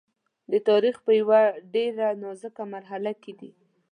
[0.51, 1.41] د تاریخ په یوه
[1.73, 3.51] ډېره نازکه مرحله کې دی.